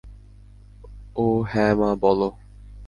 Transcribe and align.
হ্যাঁ 1.43 1.73
মা 1.79 1.89
বলো! 2.03 2.29